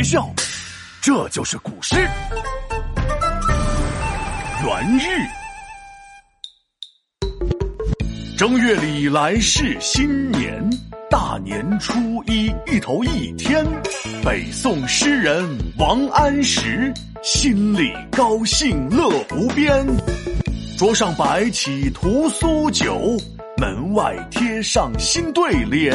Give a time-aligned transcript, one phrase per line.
[0.00, 0.26] 别笑，
[1.02, 1.96] 这就是古诗。
[4.64, 5.04] 元日，
[8.38, 10.58] 正月里来是新年，
[11.10, 13.62] 大年初一一头一天，
[14.24, 16.90] 北宋诗人王安石
[17.22, 19.86] 心里高兴乐无边，
[20.78, 23.18] 桌上摆起屠苏酒，
[23.58, 25.94] 门外贴上新对联，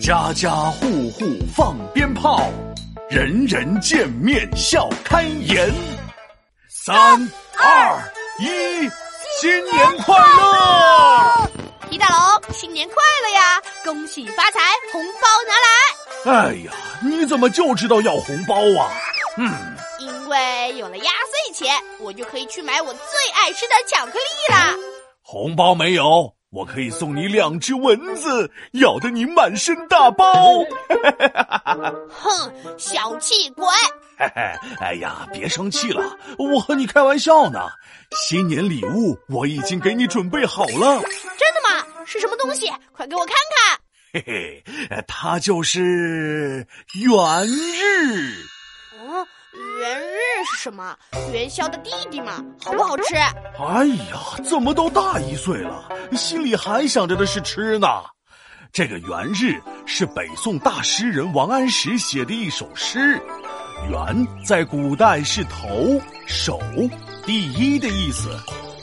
[0.00, 2.48] 家家户户放鞭炮，
[3.14, 5.72] 人人见面笑开颜。
[6.68, 7.16] 三
[7.56, 8.90] 二一，
[9.40, 11.48] 新年快乐！
[11.88, 13.62] 皮大龙，新年快乐呀！
[13.84, 14.58] 恭喜发财，
[14.90, 16.48] 红包拿来！
[16.48, 16.72] 哎呀，
[17.02, 18.90] 你怎么就知道要红包啊？
[19.36, 19.48] 嗯，
[20.00, 24.74] 因为有了压岁钱，我就可以去买我最爱吃的巧克力啦。
[25.22, 30.62] 红包没有，我可以送你两只蚊子，咬得你满身大包。
[32.08, 33.66] 哼，小气鬼！
[34.16, 37.68] 嘿嘿，哎呀，别生气了，我和你开玩笑呢。
[38.12, 41.02] 新年礼物我已经给你准备好了。
[41.02, 41.84] 真的吗？
[42.06, 42.70] 是什么东西？
[42.92, 43.78] 快给我看看。
[44.12, 48.32] 嘿 嘿，它就是元日。
[49.00, 49.26] 哦，
[49.80, 50.96] 元日是什么？
[51.32, 52.44] 元宵的弟弟嘛？
[52.60, 53.14] 好不好吃？
[53.14, 57.86] 哎呀，怎么都大一岁了，心里还想着的是吃呢？
[58.72, 63.20] 这个元日是北宋大诗人王安石写的一首诗。
[63.90, 66.60] 元在古代是头、首、
[67.24, 68.30] 第一的意思，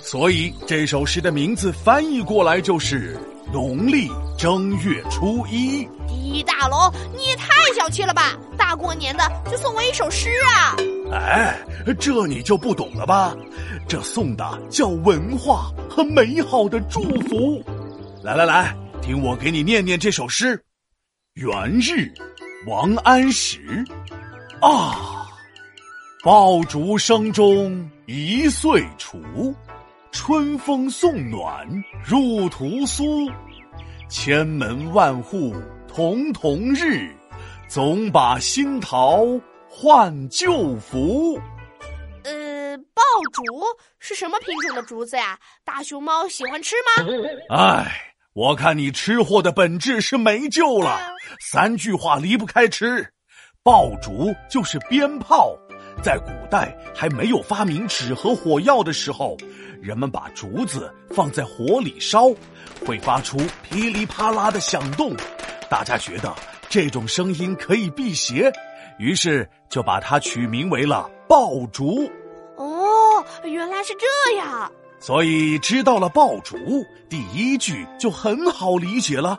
[0.02, 3.18] 所以这首诗的名字翻译过来就是
[3.52, 5.88] 农历正月初一。
[6.08, 6.78] 狄大龙，
[7.16, 8.38] 你也太小气了吧！
[8.58, 10.76] 大过年的就送我一首诗啊！
[11.12, 11.60] 哎，
[12.00, 13.36] 这你就不懂了吧？
[13.88, 17.64] 这送的叫文化和美好的祝福。
[18.24, 20.62] 来来来，听我给你念念这首诗：
[21.34, 22.12] 元日，
[22.68, 23.84] 王安石。
[24.62, 25.28] 啊！
[26.24, 29.20] 爆竹声中一岁除，
[30.24, 31.68] 春风送暖
[32.06, 33.28] 入屠苏。
[34.08, 35.52] 千门万户
[35.92, 37.12] 曈曈日，
[37.68, 39.26] 总把新桃
[39.68, 41.42] 换旧符。
[42.24, 43.02] 呃，爆
[43.34, 43.42] 竹
[43.98, 45.40] 是什么品种的竹子呀？
[45.66, 47.04] 大熊猫喜欢吃吗？
[47.50, 47.92] 哎，
[48.34, 51.00] 我看你吃货的本质是没救了。
[51.50, 53.12] 三句话离不开吃。
[53.64, 55.58] 爆竹就是鞭炮，
[56.02, 59.38] 在古代还没有发明纸和火药的时候，
[59.82, 62.30] 人们把竹子放在火里烧，
[62.86, 65.16] 会发出噼里啪啦的响动，
[65.70, 66.34] 大家觉得
[66.70, 68.52] 这种声音可以辟邪，
[68.98, 72.10] 于是就把它取名为了爆竹。
[72.58, 74.72] 哦，原来是这样。
[75.00, 76.58] 所以知道了爆竹，
[77.10, 79.38] 第一句就很好理解了。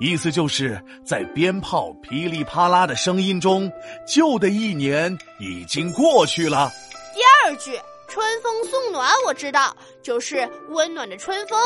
[0.00, 3.70] 意思就是在鞭炮噼里啪啦的声音中，
[4.06, 6.72] 旧的一年已经过去了。
[7.14, 7.78] 第二句
[8.08, 11.58] “春风送暖”，我知道，就是温暖的春风。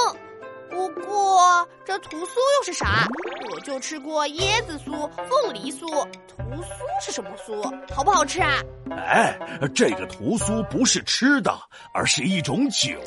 [0.69, 3.07] 不过这屠苏又是啥？
[3.53, 5.87] 我就吃过椰子酥、凤梨酥，
[6.27, 6.69] 屠苏
[7.01, 7.63] 是什么酥？
[7.95, 8.61] 好不好吃啊？
[8.91, 9.39] 哎，
[9.73, 11.57] 这个屠苏不是吃的，
[11.93, 12.99] 而是一种酒，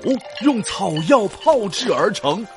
[0.41, 2.47] 用草药泡制而成。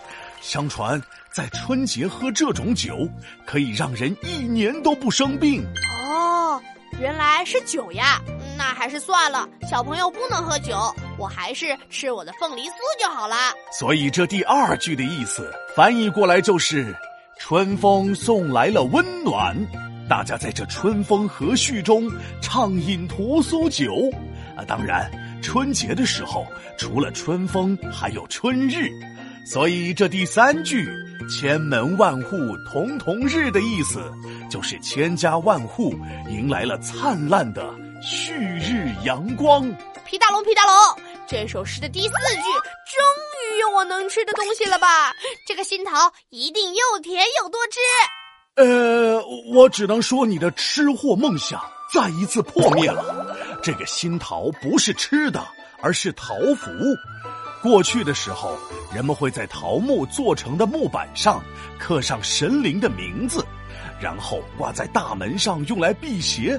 [0.41, 1.03] 相传。
[1.33, 3.09] 在春节喝这种酒，
[3.47, 5.65] 可以让人一年都不生病。
[6.09, 6.61] 哦，
[7.01, 8.21] 原来是酒呀！
[8.59, 10.77] 那还是算了，小朋友不能喝酒，
[11.17, 13.37] 我还是吃我的凤梨酥就好了。
[13.79, 16.95] 所以这第二句的意思翻译过来就是：
[17.39, 19.57] 春风送来了温暖，
[20.09, 22.11] 大家在这春风和煦中
[22.43, 24.11] 畅饮屠苏酒。
[24.57, 25.09] 啊，当然，
[25.41, 26.45] 春节的时候
[26.77, 28.91] 除了春风，还有春日。
[29.45, 30.89] 所以这第三句
[31.29, 32.37] “千门万户
[32.71, 34.01] 瞳瞳日”的意思，
[34.49, 35.93] 就是千家万户
[36.29, 39.63] 迎来了灿烂的旭日阳光。
[40.07, 40.73] 皮大龙，皮大龙，
[41.27, 45.13] 这首诗的第四句终于有我能吃的东西了吧？
[45.47, 47.81] 这个新桃一定又甜又多汁。
[48.57, 51.61] 呃，我只能说你的吃货梦想
[51.93, 53.37] 再一次破灭了。
[53.63, 55.45] 这个新桃不是吃的，
[55.81, 56.71] 而是桃符。
[57.63, 58.57] 过去的时候，
[58.93, 61.43] 人们会在桃木做成的木板上
[61.79, 63.45] 刻上神灵的名字，
[64.01, 66.59] 然后挂在大门上用来辟邪。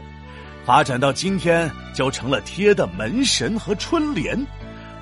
[0.63, 4.39] 发展到今天，就成了贴的门神和春联。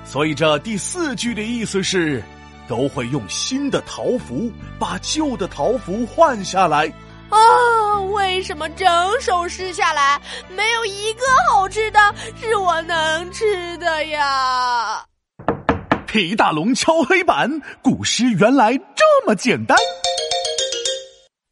[0.02, 2.22] 所以这第四句的意思是，
[2.66, 6.90] 都会用新的桃符把旧的桃符换下来。
[7.28, 8.88] 啊，为什么整
[9.20, 10.18] 首诗下来
[10.48, 12.00] 没有一个好吃的
[12.40, 15.04] 是我能吃的呀？
[16.12, 17.48] 皮大龙敲黑板，
[17.80, 19.78] 古诗原来这么简单。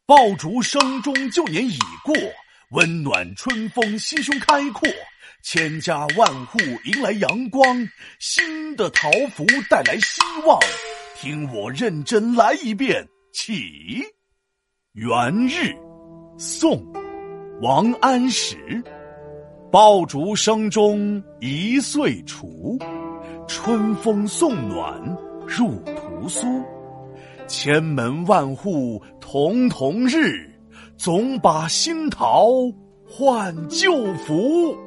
[0.05, 2.13] 爆竹声中旧年已过，
[2.71, 4.89] 温暖春风，心胸开阔，
[5.45, 7.87] 千家万户迎来阳光，
[8.19, 10.59] 新的桃符带来希望。
[11.15, 14.03] 听我认真来一遍，起。
[14.91, 15.73] 元日，
[16.37, 16.85] 宋，
[17.61, 18.57] 王安石。
[19.71, 22.77] 爆竹声中一岁除，
[23.49, 24.93] 春风送暖
[25.47, 26.45] 入屠苏。
[27.47, 30.47] 千门万户曈曈日，
[30.95, 32.47] 总把新桃
[33.03, 34.77] 换旧符。